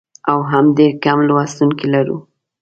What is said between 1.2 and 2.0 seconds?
لوستونکي